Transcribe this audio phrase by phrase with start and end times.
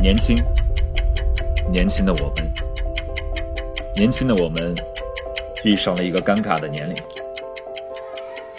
[0.00, 0.34] 年轻，
[1.70, 2.50] 年轻的我们，
[3.96, 4.74] 年轻的我们，
[5.62, 6.96] 遇上了一个尴尬的年龄。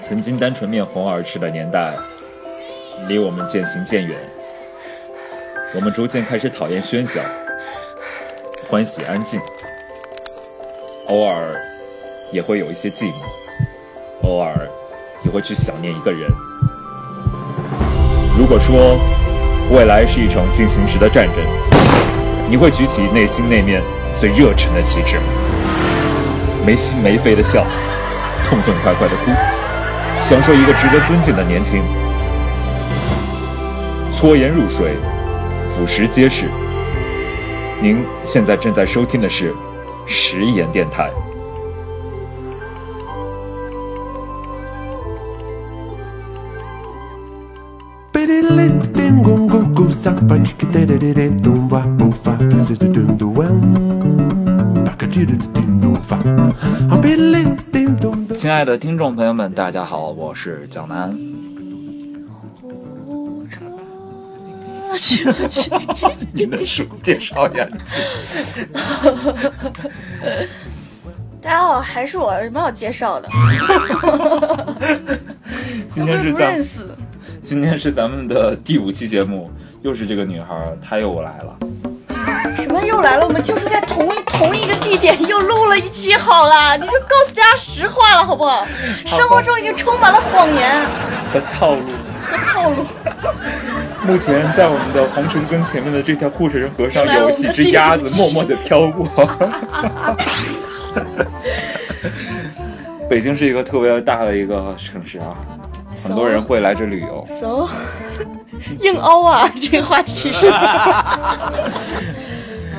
[0.04, 1.96] 曾经单纯面红耳赤的年代，
[3.08, 4.20] 离我们渐行渐远。
[5.74, 7.20] 我们逐渐开始讨厌喧嚣，
[8.70, 9.40] 欢喜安静。
[11.08, 11.56] 偶尔
[12.32, 14.70] 也会有一些寂寞，偶尔
[15.26, 16.30] 也会去想念一个人。
[18.38, 19.00] 如果说
[19.72, 21.38] 未来是一场进行时的战争，
[22.50, 23.82] 你会举起内心那面
[24.14, 25.24] 最热忱的旗帜吗？
[26.66, 27.66] 没心没肺的笑，
[28.50, 29.32] 痛痛快快的哭，
[30.20, 31.82] 享受一个值得尊敬的年轻。
[34.14, 34.98] 搓盐入水，
[35.74, 36.50] 腐蚀皆是。
[37.82, 39.56] 您现在正在收听的是
[40.06, 41.10] 食盐电台。
[58.36, 61.18] 亲爱的听众朋友们，大家好，我是蒋楠。
[66.32, 67.96] 你能书介绍一下你自
[68.62, 68.68] 己？
[71.42, 73.28] 大家好，还是我，有什么好介绍的？
[75.90, 76.84] 今天是不认咱，识。
[77.52, 81.58] 今天是咱们的第五期节目，又是这个女孩，她又来了。
[82.56, 83.28] 什么又来了？
[83.28, 88.66] 我们就是在同一同一个地点又录了一期，好啦，你就告诉大家实话了，好不好？
[89.06, 90.80] 生活中已经充满了谎言
[91.34, 91.82] 和套路。
[92.22, 92.86] 和套路。
[94.08, 99.06] 目前在我们的皇城根前面的这条护城河上，有几只鸭子默默地飘过。
[103.10, 105.36] 北京是一个特别大的一个城市啊，
[106.04, 107.24] 很多人会来这旅游。
[107.26, 107.68] so
[108.80, 110.50] 硬凹啊，这个话题是。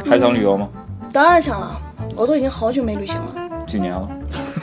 [0.08, 0.68] 还想旅游吗？
[1.12, 1.80] 当然想了，
[2.16, 3.34] 我都已经好久没旅行了。
[3.66, 4.08] 几年了？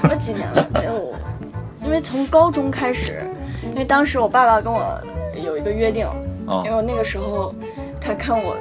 [0.03, 0.63] 我几年了？
[0.73, 1.13] 得有，
[1.85, 3.23] 因为从高中开始，
[3.71, 4.99] 因为当时我爸爸跟我
[5.43, 6.07] 有一个约定，
[6.45, 7.53] 哦因为我那个时候
[7.99, 8.55] 他看我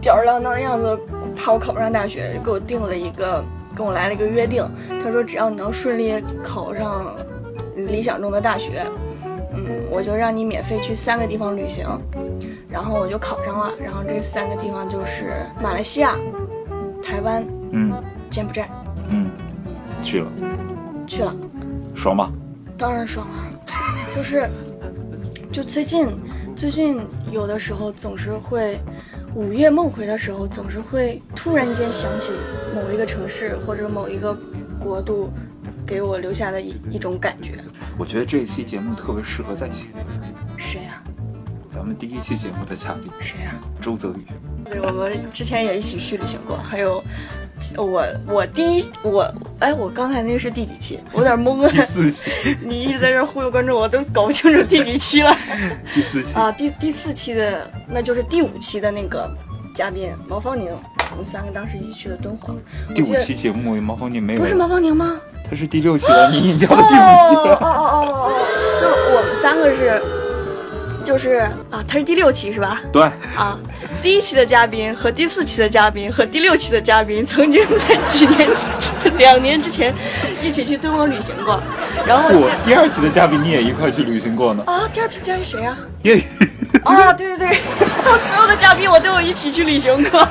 [0.00, 0.98] 吊儿郎当的样子，
[1.36, 4.68] 怕我考不上大学，就给我定了一个，跟我来了一个约定。
[5.02, 7.06] 他说只要你能顺利考上
[7.86, 8.86] 理想中的大学，
[9.52, 11.86] 嗯，我就让你免费去三个地方旅行。
[12.68, 16.16] 然后我就考上了，然后这三个地方就是马来西亚、
[17.02, 17.92] 台湾、嗯
[18.30, 18.68] 柬埔寨，
[19.10, 19.28] 嗯，
[20.02, 20.28] 去了，
[21.06, 21.34] 去了。
[21.96, 22.30] 爽吧？
[22.78, 23.50] 当然爽了，
[24.14, 24.48] 就是，
[25.50, 26.08] 就最近
[26.54, 27.00] 最近
[27.32, 28.78] 有的时候总是会
[29.34, 32.32] 午夜梦回的时候，总是会突然间想起
[32.72, 34.32] 某一个城市或者某一个
[34.78, 35.28] 国度
[35.90, 37.58] 给我留下的一一种感觉。
[37.98, 41.02] 我觉得这一期节目特别适合再请一个人，谁呀、
[41.68, 44.24] 咱们第一期节目的嘉宾谁呀、周泽宇。
[44.70, 47.02] 对，我们之前也一起去旅行过，还有
[47.76, 51.00] 我我第一我哎，我刚才那个是第几期？
[51.12, 51.84] 我有点懵第了。
[51.84, 52.30] 四期，
[52.62, 55.36] 你一直在这忽悠观众，我都搞不清楚第几期了。
[55.92, 59.28] 第四期，啊，第第四期的，那就是第五期的那个
[59.74, 60.68] 嘉宾毛芳宁，
[61.10, 62.56] 我们三个当时一起去的敦煌。
[62.94, 65.20] 第五期节目毛方宁没有，不是毛芳宁吗？
[65.50, 67.56] 他是第六期的，你引掉哦了第五期了。
[67.56, 68.32] 哦哦哦哦，
[68.80, 70.00] 就是我们三个是，
[71.04, 71.40] 就是
[71.70, 72.80] 啊，他是第六期是吧？
[72.92, 73.02] 对，
[73.36, 73.58] 啊，
[74.00, 79.92] 第一期的嘉宾和第四期的嘉宾和第六期的嘉宾曾经在几年之两年之前
[80.40, 81.60] 一起去敦煌旅行过，
[82.06, 84.62] 然后我第二期的嘉宾你也一块去旅行过呢。
[84.66, 86.22] 啊，第二期嘉宾谁呀、业余，
[86.84, 87.56] 啊，对对对，
[88.04, 90.28] 所有的嘉宾我都有一起去旅行过。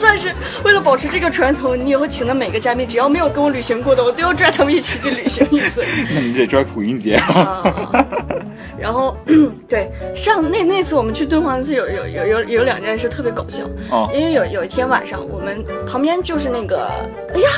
[0.00, 0.34] 就算是
[0.64, 5.84] 为了保持这个传统，你以后请的每个嘉宾，只要没有跟我旅行过的，我都要拽他们一起去旅行一次。
[6.14, 7.16] 那你得拽普英杰。
[7.28, 7.62] 啊，
[8.80, 9.14] 然后
[9.68, 14.08] 对上那那次我们去敦煌寺有有有有有两件事特别搞笑，哦。
[14.14, 16.88] 因为有有一天晚上我们旁边就是那个，
[17.34, 17.48] 哎呀，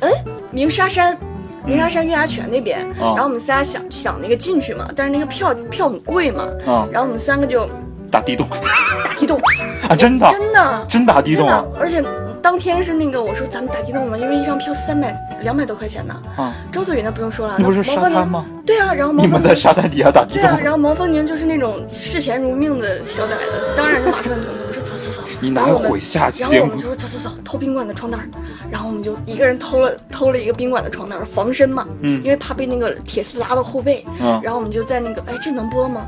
[0.00, 0.10] 哎，
[0.50, 1.16] 鸣沙山。
[1.64, 3.12] 鸣沙山月牙泉那边，哦。
[3.14, 7.68] 然后我们仨想想那个进去嘛，但是那个票票很贵嘛，啊，然后我们三个就
[8.10, 8.46] 打地洞。
[8.50, 9.40] 打地洞，
[9.88, 10.86] 啊，真的，真的？
[10.88, 12.02] 真打地洞而且
[12.40, 16.14] 当天是那个我说咱们打地洞嘛，因为一张票三百两百多块钱呢。
[16.36, 16.54] 啊！
[16.70, 18.46] 周子宇那不用说了，那不是毛方宁沙滩吗？
[18.64, 24.46] 对啊，然后毛你们在沙滩底下打地对啊，然后毛方宁就是那种视钱如命的小崽子，当然是马上同意。
[24.68, 28.20] 我说走走走， 你哪然后我们有毁下期节目然后我们就说走走走，偷宾馆的床单，
[28.70, 32.22] 然后我们就一个人偷了偷了一个宾馆的床单防身嘛，嗯。
[32.22, 34.40] 因为怕被那个铁丝拉到后背，嗯。
[34.44, 36.06] 然后我们就在那个哎这能播吗？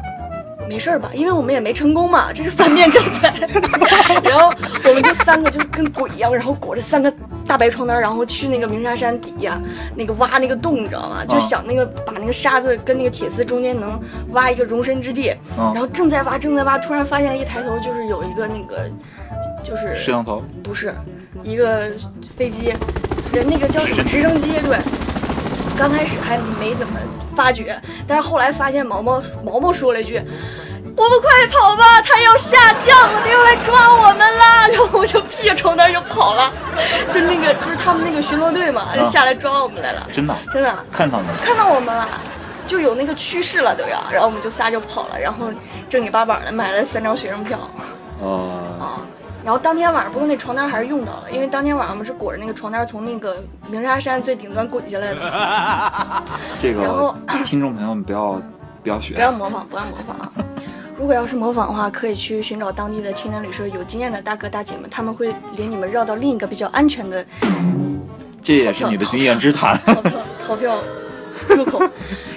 [0.70, 3.34] 没事儿吧，因为我们也没成功嘛，这是反面教材。
[4.22, 4.52] 然后
[4.84, 7.12] 我们就三个就跟鬼一样，然后裹着三个
[7.44, 9.60] 大白床单，然后去那个鸣沙山底下
[9.96, 11.24] 那个挖那个洞，你知道吗？
[11.28, 14.00] 就想那个把那个沙子跟那个铁丝中间能
[14.30, 15.34] 挖一个容身之地。
[15.58, 18.88] 嗯然后正在挖，正在挖，突然发现一抬头就是有一个那个，
[19.64, 20.94] 就是摄像头，不是
[21.42, 21.90] 一个
[22.36, 22.72] 飞机，
[23.32, 24.52] 人那个叫什么直升机？
[24.64, 24.78] 对，
[25.76, 26.92] 刚开始还没怎么
[27.34, 30.22] 发觉，但是后来发现毛毛毛毛说了一句
[30.96, 34.68] ：“我们快跑吧，他要下降了，他要来抓我们了。
[34.72, 36.52] ”然后我就披着床单就跑了，
[37.12, 42.08] 就那个就是他们那个巡逻队嘛，就下来抓我们来了，真的真的看到你，看到我们了。
[42.66, 45.50] 就有那个趋势了都要，然后我们就仨就跑了，然后
[45.88, 47.58] 正经八百的买了三张学生票。
[48.20, 49.02] 哦，啊。
[49.44, 53.36] 然后当天晚上，不过那床单还是用到了，因为当天晚上我们是裹着那个床单从那个
[53.68, 55.20] 鸣沙山最顶端滚下来的。
[56.60, 57.14] 这然后
[57.44, 58.40] 听众朋友们不要
[58.82, 60.32] 不要学不，要模仿，不要模仿啊！
[60.98, 67.24] 如果要是模仿的话，可以去寻找当地的青年旅社有经验的大哥大姐们，他们会领你们绕到另一个比较安全的
[68.42, 69.74] 这也是你的经验之谈。
[69.78, 70.12] 逃票
[70.46, 70.78] 逃票
[71.48, 71.82] 入口。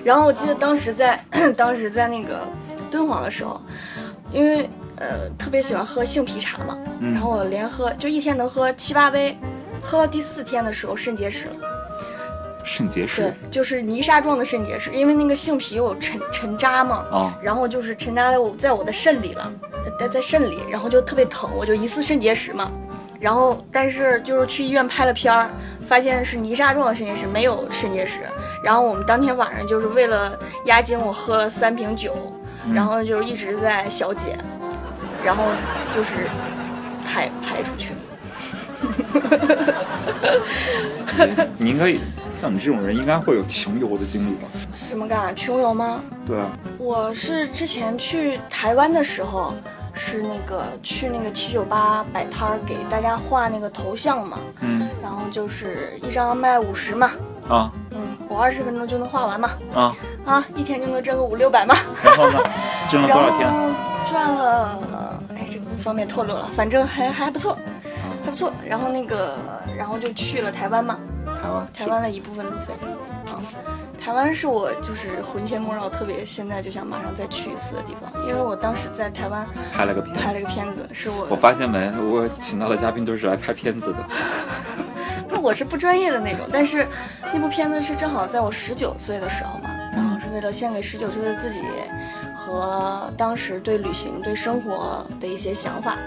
[0.03, 1.21] 然后我记得当时在
[1.57, 2.41] 当时在那个
[2.89, 3.61] 敦煌的时候，
[4.31, 7.13] 因为呃特别喜欢喝杏皮茶嘛，嗯。
[7.13, 9.37] 然后我连喝就一天能喝七八杯，
[9.81, 11.55] 喝到第四天的时候肾结石了。
[12.65, 13.21] 肾结石？
[13.21, 19.51] 对，就是泥沙状的肾结石，因为那个杏皮有沉沉渣嘛，啊，然后就是沉渣在我在我的肾里了，
[19.99, 22.71] 在在肾里，然后就特别疼，我就疑似肾结石嘛。
[23.19, 25.49] 然后但是就是去医院拍了片儿，
[25.85, 28.21] 发现是泥沙状的肾结石，没有肾结石。
[28.63, 32.13] 然后我们当天晚上就是为了押金，我喝了三瓶酒，
[32.73, 34.37] 然后就一直在小解，
[35.23, 35.43] 然后
[35.91, 36.27] 就是
[37.05, 37.99] 排排出去了。
[41.57, 41.93] 你应该
[42.33, 44.47] 像你这种人，应该会有穷游的经历吧？
[44.73, 45.33] 什么干？
[45.35, 46.01] 穷游吗？
[46.25, 49.53] 对啊，我是之前去台湾的时候，
[49.93, 57.11] 是那个去那个七九八摆摊儿给大家画那个头像嘛，嗯然后就是一张卖五十嘛，
[57.47, 59.95] 啊嗯，我二十分钟就能画完嘛，啊，
[60.25, 62.39] 啊，一天就能挣个五六百嘛，然后呢，
[62.89, 63.49] 挣了多少 天？
[63.49, 63.69] 后
[64.09, 64.77] 赚了，
[65.83, 67.57] 方便透露了，反正还还不错，
[68.23, 68.53] 还不错。
[68.65, 69.37] 然后那个，
[69.77, 72.73] 然后就去了台湾嘛，台湾，台湾的一部分路费，
[73.31, 73.35] 啊，
[74.01, 80.15] 台湾是我就是魂牵梦绕，特别现在就想马上再去一次的地方，因为我当时在台湾拍了个片。
[80.15, 84.05] 拍了个片子，是我我发现没，我请到的嘉宾都是来拍片子的。
[85.27, 86.87] 那我是不专业的那种，但是
[87.33, 89.69] 那部片子是正好在我十九岁的时候嘛，
[90.33, 91.61] 为了献给十九岁的自己
[92.35, 95.97] 和当时对旅行、对生活的一些想法。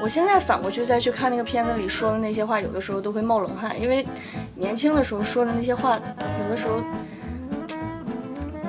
[0.00, 4.06] 我现在反过去再去看那个片子里说的那些话，有的时候都会冒冷汗，因为
[4.54, 5.98] 年轻的时候说的那些话，
[6.44, 6.80] 有的时候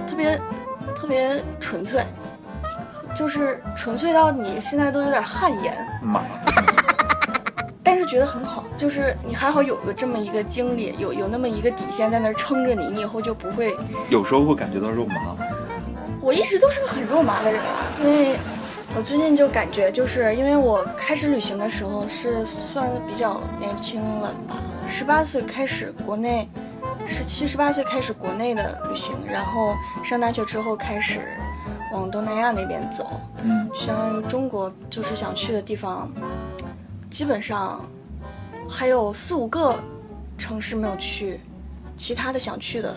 [0.07, 0.41] 特别
[0.95, 2.03] 特别纯粹，
[3.15, 5.87] 就是纯粹到你现在都有点汗颜。
[6.01, 6.23] 妈，
[7.89, 13.75] 但是觉得很好，就是你还好有个这么一个经历，有有那么一个底线在那儿撑着你，你以后就不会。
[14.09, 15.35] 有时候会感觉到肉麻。
[16.21, 18.37] 我一直都是个很肉麻的人啊，因为
[18.95, 24.55] 我最近就感觉，就是因为我开始旅行的时候是算比较年轻了吧，
[24.87, 26.47] 十八岁开始国内，
[27.07, 31.21] 十七十八岁开始国内的旅行，然后上大学之后开始
[31.91, 36.07] 往东南亚那边走，嗯，相当于中国就是想去的地方，
[37.09, 37.83] 基本上
[38.69, 39.81] 还有四五个
[40.37, 41.39] 城市没有去，
[41.97, 42.95] 其他的想去的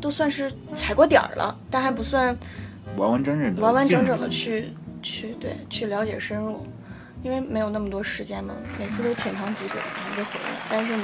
[0.00, 2.36] 都算是踩过点儿了，但还不算
[2.96, 4.28] 完完整整的，完完整整的。
[4.28, 6.66] 去去对去了解深入，
[7.22, 10.56] 因为没有那么多时间嘛，每次都浅尝即止，然后就回来了。
[10.70, 11.02] 但是你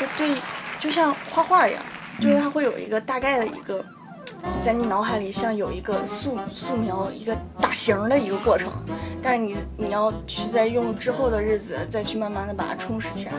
[0.00, 0.34] 就对，
[0.80, 1.82] 就像画画一样，
[2.20, 3.84] 就是它会有一个大概的一个。
[4.62, 8.70] 在你脑海里像有一个素素描一个大形的一个过程，
[9.22, 13.32] 但是你你要去在用之后的日子再去慢慢的把它充实起来。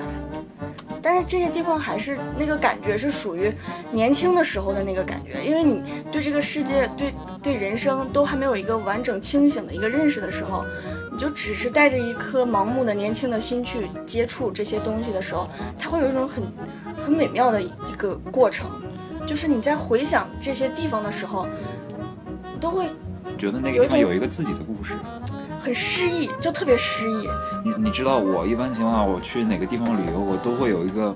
[1.02, 3.54] 但是这些地方还是那个感觉是属于
[3.92, 5.82] 年轻的时候的那个感觉，因为你
[6.12, 10.66] 对这个世界、对对人生都还没有一个完整清醒的一个认识的时候，
[11.10, 16.44] 你就只是带着一颗盲目的年轻的心去接触这些东西的时候，它会有一种很
[17.00, 18.70] 很美妙的一个过程，
[19.30, 21.46] 就是你在回想这些地方的时候，
[22.52, 22.90] 你都会
[23.38, 24.96] 觉得那个地方有一个自己的故事。
[25.60, 27.30] 很诗意，就特别诗意。
[27.64, 31.16] 你你知道，我一般情况下我去哪个地方旅游，我都会有一个，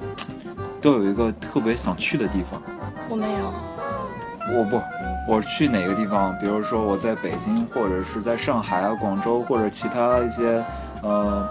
[0.80, 2.62] 都有一个特别想去的地方。
[3.10, 4.80] 我没有，我不，
[5.28, 10.64] 我去哪个地方，比如说我在北京，或者是在上海啊、广州，或者其他一些
[11.02, 11.50] 呃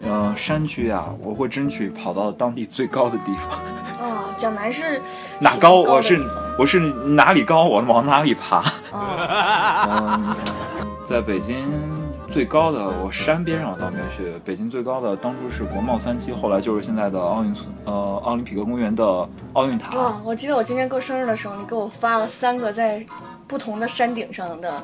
[0.00, 3.60] 呃山区啊，我会争取跑到当地最高的地方。
[4.38, 5.02] 啊，江南是
[5.40, 6.24] 哪高，我是
[6.56, 8.62] 我是哪里高，我往哪里爬。
[11.04, 11.66] 在北京
[12.30, 14.32] 最高的，我山边上我倒没去。
[14.44, 19.96] 北京最高的当初是国贸三期，后来就是现在的奥运村，呃，奥林匹克公园的奥运塔。
[19.96, 20.20] 哇！
[20.22, 23.04] 我记得我今天过生日的时候，你给我发了三个在
[23.48, 24.80] 不同的山顶上的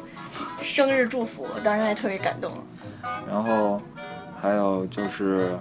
[0.63, 2.51] 生日祝福，我当时还特别感动。
[3.31, 3.81] 然后
[4.41, 5.59] 还有就是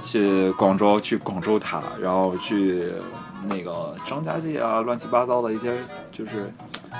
[0.00, 2.92] 去广州，去广州塔，然后去
[3.46, 5.72] 那个张家界啊，乱七八糟的一些，
[6.12, 6.52] 就是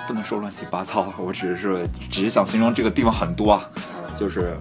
[0.07, 3.69] 不能说乱七八糟，我只是只是想形容这个地方很多啊，
[4.19, 4.57] 就是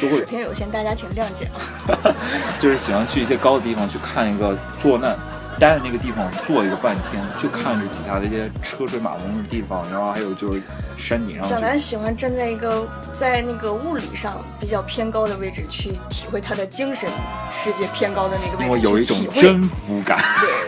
[0.00, 2.14] 都会水平有限，大家请谅解啊。
[2.60, 5.16] 就是喜欢去一些高的地方去看一个坐那。
[5.58, 10.60] 待在那个地方坐一个半天，就看着底下那些车水马龙的地方，然后还有就是
[10.96, 11.46] 山顶上。
[11.46, 17.08] 蒋楠喜欢站在一个在那个物理上比较偏高的位置，去体会他的精神
[17.54, 20.18] 世界偏高的那个位置，我有一种征服感。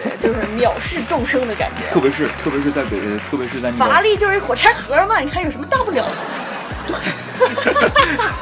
[0.03, 1.93] 对对，就是藐视众生的感觉。
[1.93, 2.99] 特别是特别是在北，
[3.31, 6.13] 特别是在法拉利就是一火柴盒嘛，你看有什么大不了的？
[6.87, 6.97] 对。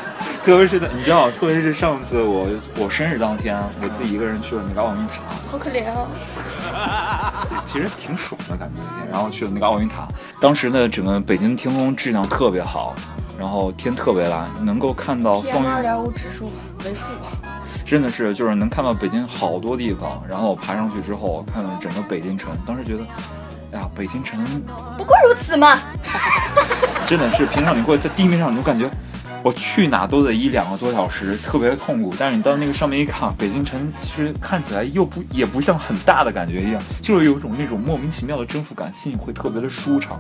[0.44, 2.46] 特别是在你知道，特别是上次我
[2.78, 5.14] 我生日当天，我自己一个人去了那个奥运塔，
[5.48, 5.86] 好可怜
[6.70, 7.48] 啊！
[7.64, 10.06] 其实挺爽的感觉，然后去了那个奥运塔，
[10.38, 12.94] 当时呢整个北京的天空质量特别好，
[13.38, 16.44] 然后天特别蓝，能够看到风二点五指数
[16.84, 17.06] 为负，
[17.86, 23.04] 真的是就是能看到北京好多地方，然后我爬上去之后看到整个北京城，当时觉得，
[23.72, 24.44] 哎呀，北京城
[24.98, 25.78] 不过如此嘛！
[27.08, 28.90] 真的是平常你会在地面上，你就感觉。
[29.44, 32.14] 我去哪都得一两个多小时，特别痛苦。
[32.18, 40.18] 但是你到那个上面一看，北京城其实看起来又不也不像很大的感觉一样，就是有一种那种莫名其妙的征服感，心里会特别的舒畅。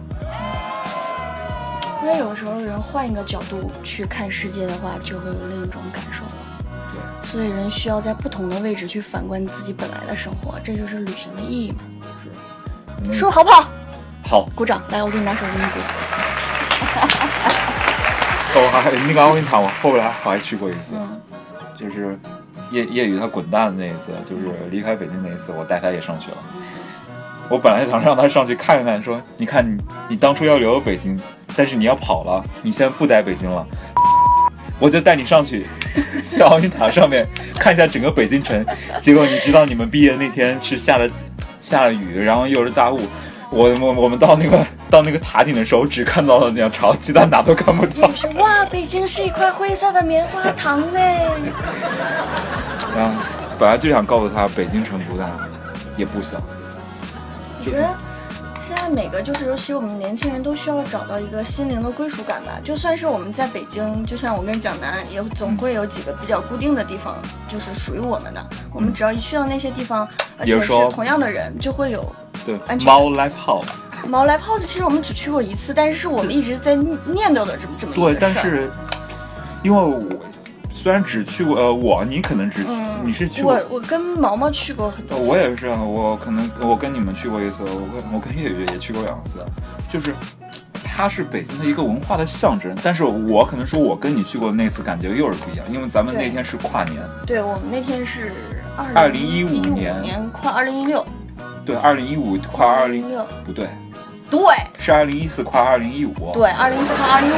[2.02, 6.22] 因为有的时候人换一个角度去看世界的话，就会有另一种感受。
[6.92, 11.78] 对，所以人需要在不同的位置去反观自己本来的生活，这就是旅行的意义嘛。
[13.06, 13.70] 是，说好不好？
[14.22, 14.82] 好，鼓掌！
[14.90, 15.78] 来，我给你拿手给你鼓。
[18.56, 20.94] 我还那个奥运塔，我后来我还去过一次，
[21.78, 22.16] 就是
[22.70, 26.36] 叶叶雨他滚蛋的那一次，就是离开北京那一次，我带他也上去了。
[27.48, 31.18] 我本来想让他上去看一看，说你看你你当初要留北京，
[31.56, 33.66] 但是你要跑了，你现在不待北京了，
[34.78, 35.66] 我就带你上去，
[36.24, 38.64] 去奥运塔上面看一下整个北京城。
[39.00, 41.10] 结果你知道你们毕业那天是下了
[41.58, 43.00] 下了雨，然后又是大雾。
[43.50, 48.08] 我我我们到那个到那个塔顶的时候，只看到了鸟巢，其他哪都看不到。
[48.36, 51.00] 哇，北京是一块灰色的棉花糖呢。
[52.94, 53.20] 然后
[53.58, 55.28] 本来就想告诉他，北京城不大，
[55.96, 56.40] 也不小。
[57.58, 57.92] 我觉得
[58.64, 62.52] 现在每个就是，尤其我们年轻人都需要找到一个心灵的归属感吧。
[62.62, 67.16] 就算是我们在北京，就像我跟蒋楠，也总会有几个比较固定的地方，
[67.48, 68.40] 就是属于我们的。
[68.72, 70.08] 我们只要一去到那些地方，
[70.38, 72.14] 而且是同样的人，就会有。
[72.44, 78.70] 对，猫 live house，猫 live house 其实我们只去过一次，但是是我们一直在念叨的这么这么一个对，但是
[79.62, 79.98] 因为我
[80.74, 82.70] 虽然只去过，呃，我你可能只去，
[83.02, 89.38] 你是去过，我我跟毛毛去过很多次，我也是，我可能我跟你们去过一次，我跟我跟月月也去过两次，
[89.88, 90.14] 就是
[90.84, 98.32] 它是北京的一个文化的象征，但是我可能说我跟你去过那次感觉又是不一样，因为咱们那天是跨年，对我们那天是
[98.94, 101.04] 二零一五年跨二零一六。
[101.64, 103.68] 对，二零一五跨二零六不对，
[104.30, 104.40] 对，
[104.78, 106.30] 是二零一四跨二零一五。
[106.32, 107.36] 对，二零一四跨二零一五。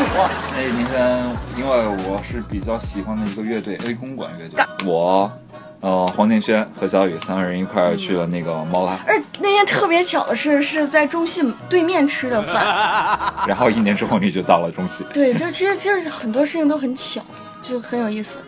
[0.53, 1.71] 那年天，因为
[2.09, 5.31] 我是比较喜欢的一个乐队 A 公馆乐队，我，
[5.81, 8.99] 呃，黄建轩和小雨三个人一块儿去了那个猫拉。
[9.07, 12.65] 而那天特别巧的是，是在中戏对面吃的饭。
[13.47, 15.05] 然后一年之后你就到了中戏。
[15.13, 17.21] 对，就其实就是很多事情都很巧，
[17.63, 18.39] 就很有意思。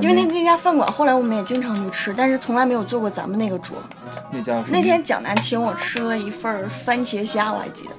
[0.00, 3.76] 因为那那家饭馆后来我们也经常去吃，但是从来没有坐过咱们那个桌。
[4.30, 7.90] 那家那天蒋楠请我吃了一份番茄虾，我还记得，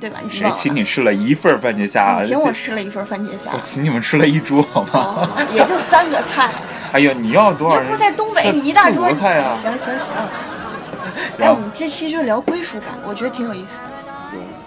[0.00, 0.18] 对吧？
[0.30, 2.22] 谁请你吃了一份番茄虾？
[2.22, 3.50] 请我吃了一份番茄虾。
[3.52, 5.28] 我请你们吃了一桌，好吗？
[5.54, 6.50] 也就三个菜。
[6.92, 7.90] 哎呀，你要多少人？
[7.90, 9.52] 不在东北，你一大桌菜啊！
[9.52, 10.14] 行行行。
[11.38, 13.86] 哎，我们这期就聊归属感，我觉得挺有意思的。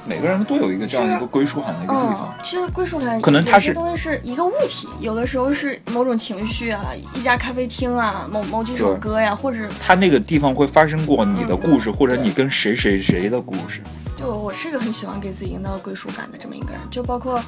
[0.09, 2.35] 每个人都有一个这样一个归属感的一个地方。
[2.43, 13.81] 其实归属感可能它是东西是一个物体，有的时候是某种情绪啊，一家咖啡厅啊，某某几首歌呀，或者它那个地方会发生过你的故事，或者你跟谁谁谁的故事。
[14.17, 17.41] 就我是一个很喜欢给自己营造归属感的这么一个人，就包括，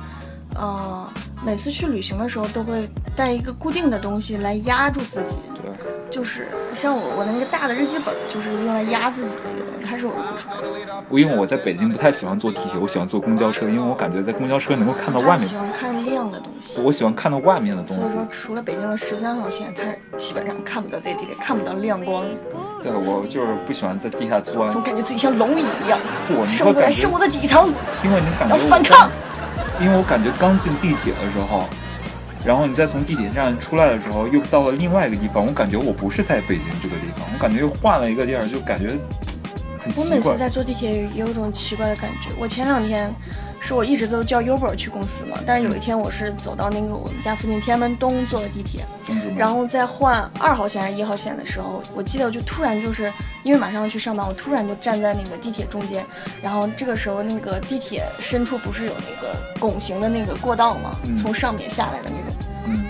[0.56, 1.12] 呃，
[1.44, 5.38] 每次去旅行的时候都会带一个固定的东西来压住自己。
[5.62, 5.72] 对。
[6.10, 9.66] 就是像我我的那个大的日记本，就是用来压自己的一个
[10.02, 10.58] 是我的故事感。
[11.08, 15.48] 我因为我在北京不太喜欢坐地铁，我喜欢坐公交车，因为我感觉在公交车能够看到外面。
[15.48, 16.82] 喜欢看亮的东西。
[16.82, 18.02] 我喜欢看到外面的东西。
[18.02, 19.84] 所以说，除了北京的十三号线，它
[20.18, 22.26] 基本上看不到这地铁，看不到亮光。
[22.82, 26.00] 对，我就是不喜欢在地下钻，总感觉自己像蝼蚁一样。
[26.28, 27.72] 不，生活在生活的底层。
[28.04, 29.12] 因为你感觉要反抗。
[29.80, 31.70] 因为我感觉刚进地铁的时候。
[32.44, 38.98] 然后你再从地铁站出来的时候，又到了另外一个地方，我感觉我不是在北京这个地方，我感觉又换了一个地儿，就感觉
[39.82, 40.06] 很奇怪。
[40.06, 42.30] 我每次在坐地铁也有一种奇怪的感觉。
[42.40, 43.14] 我前两天
[43.60, 48.84] 是我一直都叫 Uber 去公司嘛，但是有一天我是走到那个我们家附近天安门东坐的地铁，
[49.36, 53.12] 然后在换二号线还是一号线的时候，我记得我就突然就是
[53.44, 56.06] 因为马上要去上班，我突然就站在那个地铁中间，
[56.42, 60.96] 然后这个时候那个地铁深处不是有那个拱形的那个过道嘛？
[61.06, 62.52] 嗯从上面下来的那种。
[62.66, 62.86] 嗯，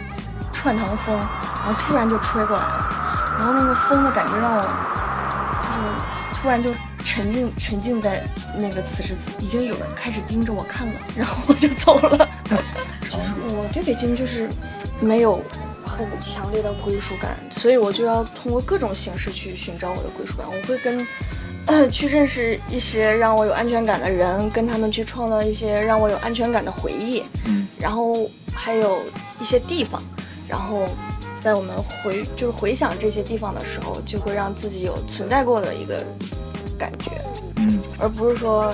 [0.52, 4.74] 串堂风，然后突然就吹过来了，然后那个风的感觉让我就是
[6.42, 6.72] 突然就
[7.04, 8.24] 沉浸沉浸在
[8.58, 12.28] 那个此时此，已经有人开始盯着我看了，然后我就走了。
[13.12, 14.50] 我对北京就是
[15.00, 15.44] 没有
[15.86, 20.48] 很强烈的归属感，所以我就要通过各种形式去寻找我的归属感。
[20.48, 21.06] 我会跟。
[21.68, 27.24] 呃， 去认识一些让我有安全感的人，跟他们去创造一些让我有安全感的回忆。
[27.46, 29.00] 嗯然后还有
[29.40, 30.02] 一些地方，
[30.48, 30.88] 然后
[31.42, 36.02] 在我们回就是回想这些地方的时候，就会让自己有存在过的一个
[36.78, 37.12] 感觉，
[37.58, 38.74] 嗯而不是说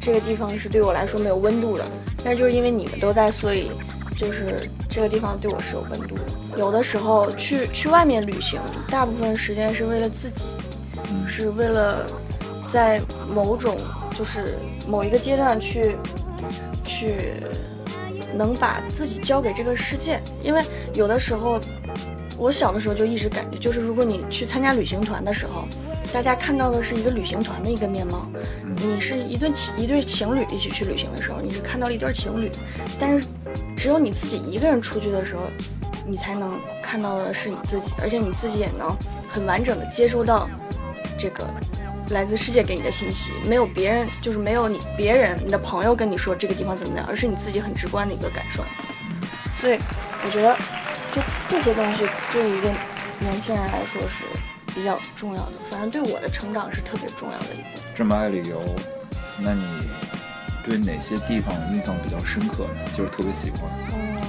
[0.00, 1.84] 这个地方是对我来说没有温度的。
[2.24, 3.68] 但就是因为你们都在，所以
[4.16, 6.22] 就是这个地方对我是有温度的。
[6.56, 10.50] 有的时候去去外面旅行，大部分时间是为了自己，
[11.10, 12.06] 嗯是为了
[12.68, 13.00] 在
[13.34, 13.76] 某种
[14.16, 15.96] 就是某一个阶段去
[16.84, 17.42] 去
[18.34, 20.62] 能把自己交给这个世界，因为
[20.94, 21.60] 有的时候，
[22.38, 25.64] 我小的时候就一直感觉，就是如果你去参加旅行团的时候，
[26.12, 28.28] 大家看到的是一个旅行团的一个面貌，
[28.76, 32.50] 你是一对情一对情侣一起去旅行的时候，你是看到了一对情侣，
[32.98, 33.26] 但是
[33.76, 35.42] 只有你自己一个人出去的时候，
[36.06, 38.90] 你才能看到的是你自己，而且你自己也能
[39.28, 40.48] 很完整的接收到
[41.18, 41.46] 这个
[42.12, 48.62] 来自世界给你的信息，没有别人，就是没有你别人你的朋友跟你说这个地方怎么样，而是你自己很直观的一个感受。
[49.58, 49.78] 所以
[50.24, 50.54] 我觉得，
[51.14, 52.68] 就这些东西对于一个
[53.18, 54.24] 年轻人来说是
[54.74, 57.82] 比较重要的，反正对我的成长是特别重要的一步。
[57.94, 58.60] 这么爱旅游，
[59.40, 59.64] 那你
[60.64, 62.80] 对哪些地方印象比较深刻呢？
[62.96, 63.62] 就是特别喜欢。
[63.94, 64.20] 嗯，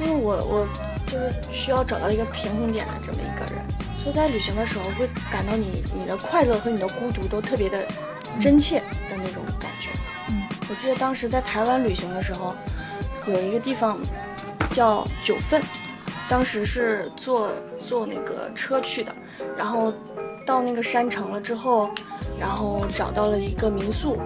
[0.00, 0.68] 因为我我
[1.06, 3.62] 就是需要找到一个平衡点的这么一个人，
[4.04, 7.84] 所以在旅行的时候会感到你你的快乐和你的孤独都特别的
[8.38, 9.88] 真切的那种感觉。
[10.28, 12.54] 嗯我记得当时在台湾旅行的时候，
[13.26, 13.98] 有一个地方
[14.70, 15.62] 叫九份，
[16.28, 19.14] 当时是坐坐那个车去的，
[19.56, 19.92] 然后
[20.46, 21.88] 到那个山城了之后，
[22.38, 24.18] 然后找到了一个民宿，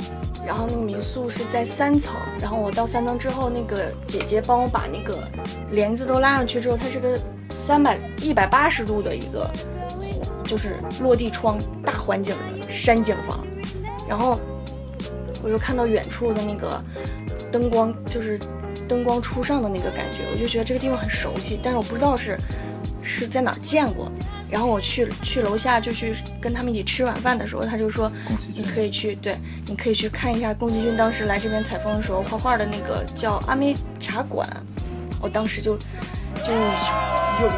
[0.46, 5.28] 然后那个民宿是在三层，然后我到三层之后，那个姐姐帮我把那个
[5.70, 7.18] 帘子都拉上去之后，它是个
[7.58, 9.50] 三百一百八十度的一个，
[10.44, 13.44] 就是落地窗大环境的山景房，
[14.08, 14.40] 然后
[15.42, 16.82] 我就看到远处的那个
[17.50, 18.38] 灯光，就是
[18.88, 22.38] 灯光初上的那个感觉，我就觉得这个地方很熟悉，但是我不知道是
[23.02, 24.10] 是在哪儿见过。
[24.50, 28.10] 然后我去去楼下就去跟他们一起吃晚饭的时候，他就说
[28.54, 34.48] 你可以去，对，你可以去看一下宫崎骏当时来这边采风的时候画画的那个叫阿妹茶馆。
[35.20, 36.54] 我当时就就
[37.40, 37.48] 有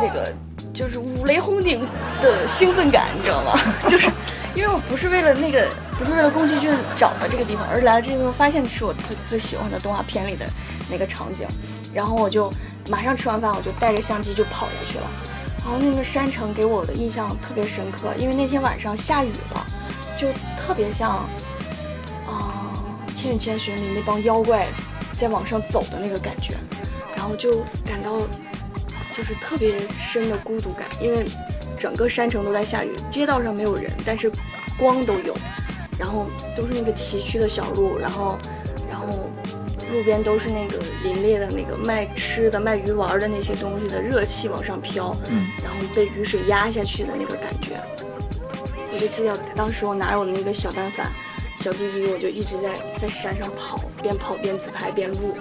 [0.00, 0.32] 那个
[0.72, 1.80] 就是五雷轰顶
[2.22, 3.52] 的兴奋感，你知道吗？
[3.88, 4.10] 就是
[4.54, 5.68] 因为我不是为了那个，
[5.98, 10.46] 不是为了宫崎骏找的这个地方，而来了这个地方，发现是我最最喜欢的动画片里的
[10.90, 11.46] 那个场景，
[11.92, 12.52] 然后我就
[12.88, 15.04] 马上吃完饭，我就带着相机就跑下去了。
[15.62, 19.66] 然后那个山城给我的印象特别深刻，因为那天晚上下雨了，
[20.16, 21.10] 就特别像
[22.26, 22.72] 啊
[23.14, 24.66] 《千与千寻》里那帮妖怪
[25.12, 26.54] 在往上走的那个感觉，
[27.14, 28.12] 然后就感到
[29.12, 31.24] 就是特别深的孤独感，因为
[31.78, 34.30] 整个山城都在下雨，街道上没有人，但是
[34.78, 35.34] 光都有，
[35.98, 38.38] 然后都是那个崎岖的小路，然后
[38.88, 39.06] 然后
[39.92, 47.76] 路边都是那个林列的那个卖吃的、卖鱼丸的那些东西的热气往上飘，嗯然后被雨水压下去的那个感觉。
[48.92, 51.10] 我就记得当时我拿着我那个小单反、
[51.56, 55.34] 小 DV，我就一直在在山上跑，边跑边自拍边录，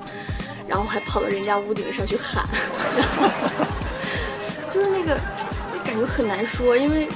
[0.70, 2.48] 然后还跑到人家屋顶上去喊，
[2.96, 3.28] 然 后
[4.70, 5.20] 就是那个
[5.74, 7.10] 那感觉很难说，因为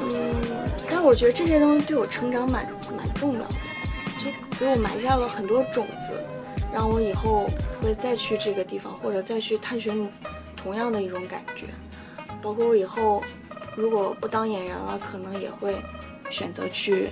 [0.00, 0.34] 嗯，
[0.88, 2.64] 但是我觉得这些东西对我成长蛮
[2.96, 3.54] 蛮重要的，
[4.18, 6.12] 就给我埋下了很多种子，
[6.72, 7.50] 让我以后
[7.82, 10.08] 会再去这个地方，或者再去探寻
[10.54, 11.66] 同样的一种感觉。
[12.40, 13.20] 包括我以后
[13.74, 15.74] 如果不当演员了，可能也会
[16.30, 17.10] 选择去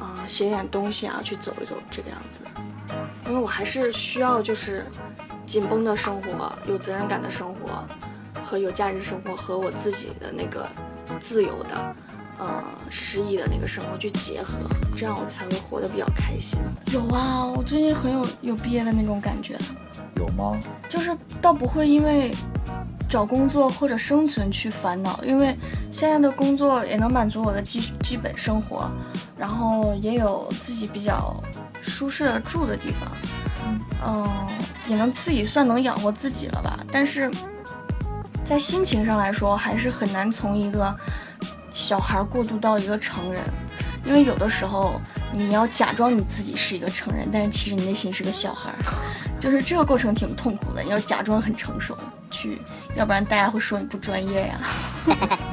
[0.00, 2.40] 啊、写点东西啊，去走一走这个样子。
[3.26, 4.84] 因为我还是需要就是
[5.46, 7.84] 紧绷的生活、有责任感的生活
[8.44, 10.66] 和有价值生活和我自己的那个
[11.18, 11.96] 自由的，
[12.38, 14.58] 呃诗意的那个生活去结合，
[14.96, 16.58] 这样我才会活得比较开心。
[16.92, 19.56] 有啊，我最近很有有毕业的那种感觉，
[20.16, 20.58] 有吗？
[20.88, 22.32] 就是倒不会因为
[23.08, 25.56] 找工作或者生存去烦恼，因为
[25.90, 28.90] 现在的工作也能满足我的基基本生活，
[29.38, 31.34] 然后也有自己比较
[31.86, 33.10] 舒适的住的地方，
[34.04, 34.48] 嗯、
[34.86, 36.78] 也能自己算能养活自己了吧。
[36.90, 37.30] 但是
[38.44, 40.94] 在心情上来说，还是很难从一个
[41.72, 43.42] 小孩过渡到一个成人，
[44.04, 45.00] 因为有的时候
[45.32, 48.76] 你要假装你自己是一个成人，但是其实你内心是个小孩儿，
[49.44, 50.82] 就是这个过程挺痛苦的。
[50.82, 51.94] 你要假装很成熟
[52.30, 52.62] 去，
[52.96, 54.58] 要不然大家会说你不专业呀。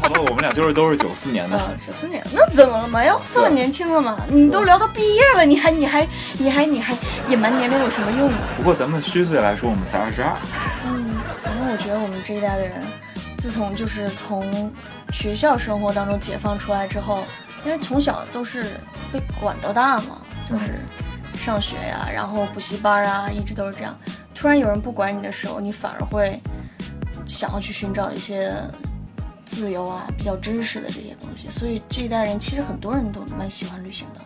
[0.02, 3.04] 好吧，我们俩就是都是九四年的，嗯，十四年，那怎么了嘛？
[3.04, 4.18] 要算年轻了嘛？
[4.30, 6.96] 你都聊到毕业了，你还你还你还你还
[7.28, 8.38] 隐瞒年龄有什么用呢？
[8.56, 10.38] 不过咱们虚岁来说，我们才二十二。
[10.86, 12.82] 嗯，反正我觉得我们这一代的人，
[13.38, 14.72] 自从就是从
[15.12, 17.26] 学校生活当中解放出来之后，
[17.66, 18.78] 因为从小都是
[19.12, 20.80] 被管到大嘛，就是
[21.42, 23.98] 上学呀，然后补习班啊，一直都是这样。
[24.36, 26.40] 突然有人不管你的时候，你反而会
[27.26, 28.54] 想要去寻找一些
[29.44, 31.50] 自由啊，比较真实的这些东西。
[31.50, 34.22] 所以这一代人其实很多人都蛮喜欢旅行的。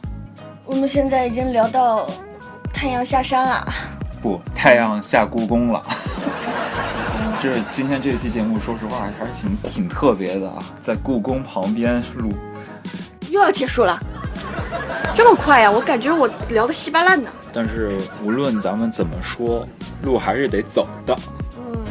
[0.66, 2.06] 我们现在已经聊到
[2.74, 3.74] 太阳下山了。
[4.22, 5.82] 不，太阳下故宫了。
[6.70, 12.34] 下山了这今天这期节目，说实话还是挺挺特别的啊，在故宫旁边录。
[13.30, 14.00] 又要结束了，
[15.16, 15.72] 这么快呀？
[15.72, 17.32] 我感觉我聊的稀巴烂呢。
[17.54, 19.66] 但是无论咱们怎么说，
[20.04, 21.18] 路还是得走的。
[21.58, 21.86] 嗯，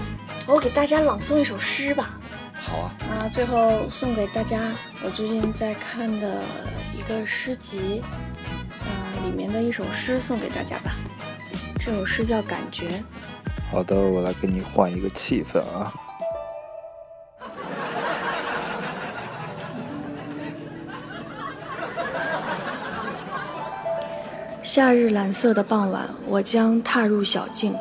[0.47, 2.21] 我给大家朗诵一首诗吧。
[2.53, 4.61] 好啊，那最后送给大家
[5.03, 6.43] 我最近在看的
[6.95, 8.03] 一个诗集，
[8.81, 10.95] 呃，里面的一首诗送给大家吧。
[11.81, 12.89] 这首诗叫《感觉》。
[13.71, 15.91] 好的，我来给你换一个气氛啊。
[24.75, 27.73] 夏日蓝色的傍晚，我将踏入小径，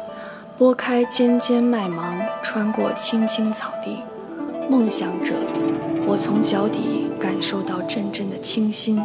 [0.60, 3.98] 拨开尖尖麦芒，穿过青青草地，
[4.70, 5.34] 梦想着
[6.06, 9.02] 我从脚底感受到阵阵的清新，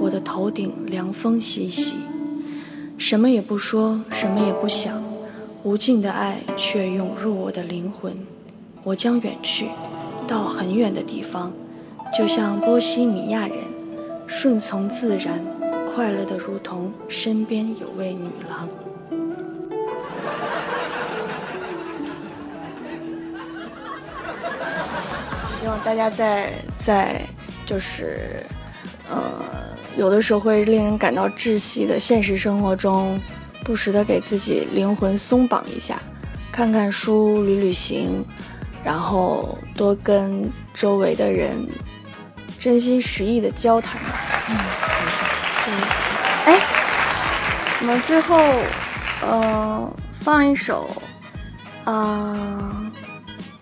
[0.00, 1.96] 我的头顶凉风习习，
[2.96, 4.98] 什么也不说，什么也不想，
[5.64, 8.16] 无尽的爱却涌入我的灵魂。
[8.82, 9.66] 我将远去，
[10.26, 11.52] 到很远的地方，
[12.16, 13.58] 就像波西米亚人，
[14.26, 15.44] 顺从自然。
[15.98, 18.68] 快乐的如同身边有位女郎。
[25.48, 27.20] 希望大家在在
[27.66, 28.44] 就是
[29.10, 29.20] 呃
[29.96, 33.20] 有的时候会令人感到窒息的现实生活中，
[33.64, 36.00] 不时的给自己灵魂松绑一下，
[36.52, 38.24] 看看书、旅旅行，
[38.84, 41.68] 然后多跟周围的人
[42.56, 44.00] 真心实意的交谈。
[47.80, 48.36] 我们最后，
[49.22, 50.90] 呃，放一首，
[51.84, 52.92] 呃，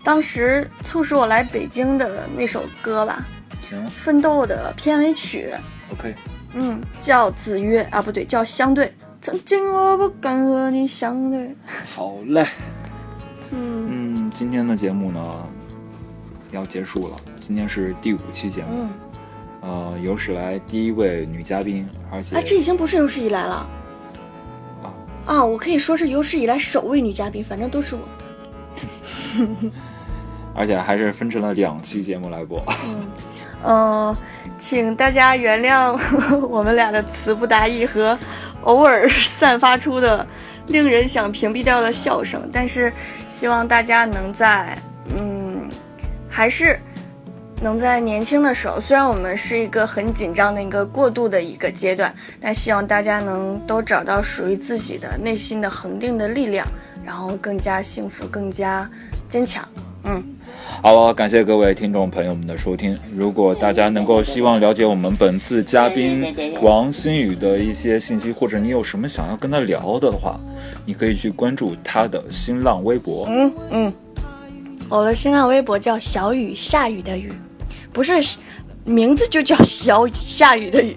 [0.03, 3.23] 当时促使我来北京的那首歌吧，
[3.61, 5.53] 行《奋斗》的片尾曲
[5.91, 6.15] ，，OK。
[6.53, 8.87] 嗯，叫《子曰》啊，不对，叫《相对》。
[9.21, 11.55] 曾经我不敢和你相对。
[11.93, 12.47] 好嘞，
[13.51, 13.87] 嗯。
[14.25, 15.47] 嗯，今天的节目呢
[16.49, 18.89] 要结束了，今天是第五期节目，嗯，
[19.61, 23.69] 呃，有史来第一位女嘉宾，而且啊，这已经不是有史以来了。
[25.27, 28.01] 啊啊，我可以说是有史以来首位女嘉宾，反正都是我。
[30.55, 32.63] 而且还是分成了两期节目来播。
[32.87, 33.05] 嗯，
[33.61, 34.17] 呃，
[34.57, 35.95] 请大家原谅
[36.47, 38.17] 我们俩的词不达意和
[38.61, 40.25] 偶尔散发出的
[40.67, 42.91] 令人想屏蔽掉的笑声，但是
[43.29, 44.75] 希望大家能在
[45.15, 45.69] 嗯，
[46.27, 46.79] 还是
[47.61, 56.67] 能在年轻的时候，虽然我们是一个很紧张的一个过渡的一个阶段，但希望大家能都找到属于自己的内心的恒定的力量，
[57.03, 58.89] 然后更加幸福，更加
[59.29, 59.67] 坚强。
[60.03, 60.23] 嗯。
[60.83, 62.97] 好了，感谢各位听众朋友们的收听。
[63.11, 66.23] 如果大家能够希望了解我们本次嘉宾
[66.61, 70.39] 王新宇的一些信息，或者你有什么想要跟他聊的话，
[70.85, 73.25] 你可以去关注他的新浪微博。
[73.29, 73.93] 嗯嗯，
[74.89, 77.31] 我的新浪微博叫小雨下雨的雨，
[77.97, 78.37] 不是
[78.85, 80.95] 名字就叫小雨下雨的雨。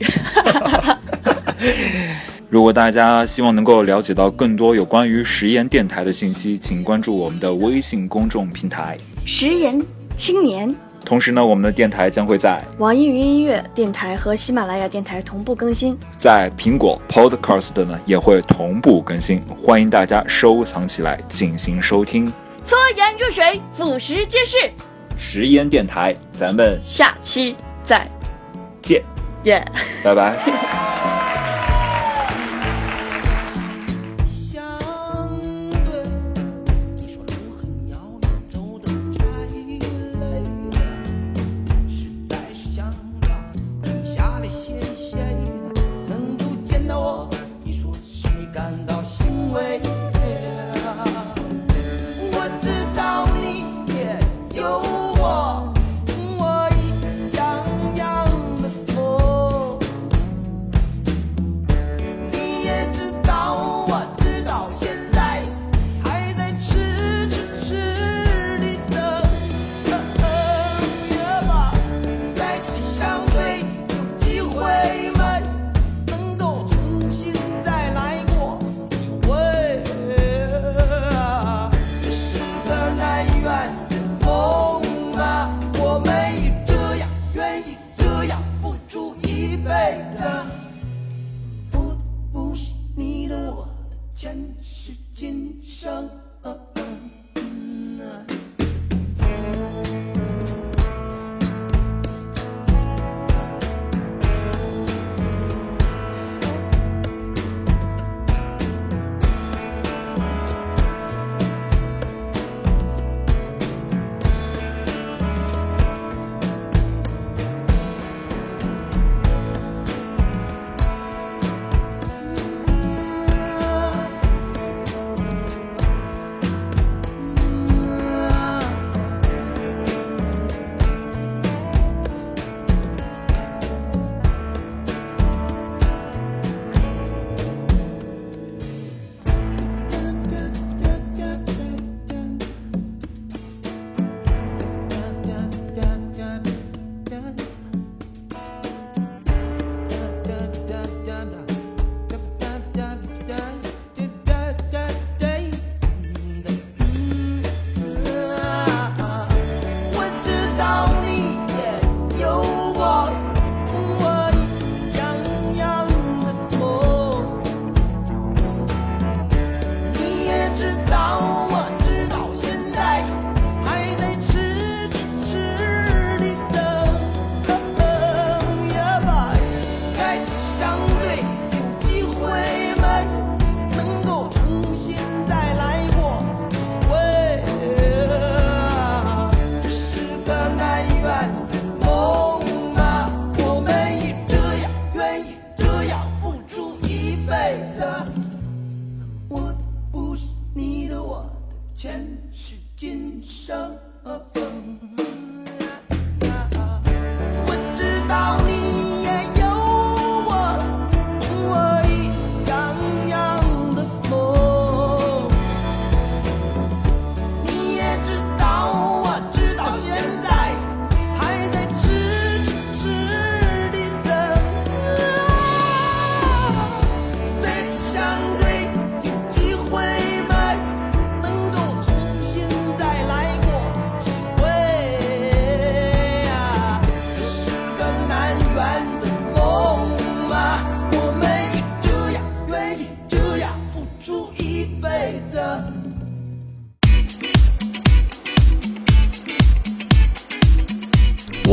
[2.50, 8.98] 如果大家希望能够了解到更多有关于实验电台的信息，请关注我们的微信公众平台。
[9.24, 9.82] 食言
[10.14, 15.96] 青年，同时呢，我们的电台将会在网易云音乐电台和喜马拉雅电台同步更新。
[16.18, 22.30] 在苹果 Podcast 呢也会同步更新，欢迎大家收藏起来进行收听。
[22.62, 24.70] 搓盐入水，腐蚀皆是。
[25.22, 27.54] 石烟电台，咱们下期
[27.84, 28.08] 再
[28.80, 29.04] 见。
[29.44, 29.62] yeah，
[30.02, 30.36] 拜拜。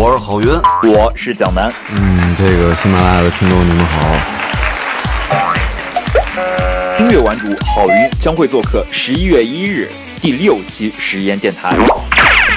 [0.10, 0.48] 我是郝云，
[0.84, 1.70] 我是蒋楠。
[1.91, 4.15] 嗯，这个喜马拉雅的听众你们好。
[7.00, 9.91] 音乐玩主郝云将会做客十一月一日
[10.22, 11.76] 第六期实验电台。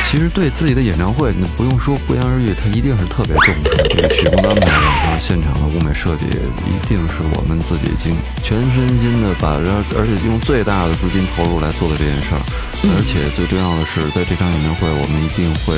[0.02, 6.26] 其实对自己的演唱会，那不用说，不言而喻，他一定是特别重视这个曲目安排，然后现场的舞美设计，
[6.66, 9.50] 一定是我们自己经全身心的把，
[9.94, 12.42] 而且用最大的资金投入来做的这件事儿。
[12.82, 15.76] 而且最重要的是，在这场演唱会，我们一定会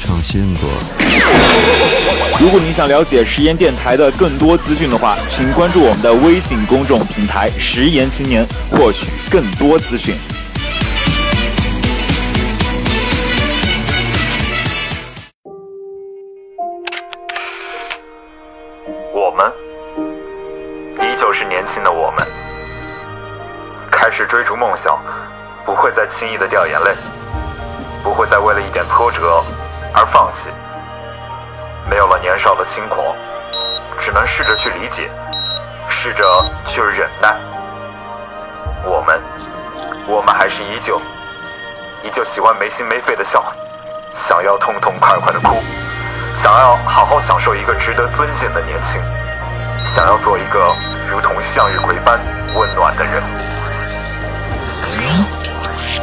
[0.00, 0.68] 唱新歌。
[2.38, 10.14] 如果你想了解实验电台的更多资讯的话，请关注我们的微信公众平台“实验青年”，获取更多资讯。
[19.32, 19.50] 我们
[21.00, 22.18] 依旧是年轻的我们，
[23.90, 25.00] 开始追逐梦想。
[25.64, 26.90] 不会再轻易的掉眼泪，
[28.02, 29.42] 不会再为了一点挫折
[29.94, 30.50] 而放弃。
[31.88, 32.98] 没有了年少的轻狂，
[34.00, 35.08] 只能试着去理解，
[35.88, 37.34] 试着去忍耐。
[38.84, 39.18] 我们，
[40.08, 41.00] 我们还是依旧，
[42.02, 43.42] 依旧喜欢没心没肺的笑，
[44.28, 45.62] 想要痛痛快快的哭，
[46.42, 49.00] 想要好好享受一个值得尊敬的年轻，
[49.94, 50.74] 想要做一个
[51.10, 52.18] 如同向日葵般
[52.56, 53.22] 温暖的人。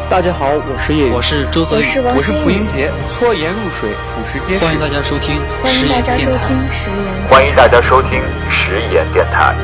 [0.08, 4.65] 大家好，我是叶宇，我是周泽宇，我是王我是蒲英杰，搓盐入水，腐蚀皆是。
[4.65, 7.28] 欢迎大家收听欢迎大家收听食盐。
[7.28, 9.56] 欢迎大家收听食盐电台。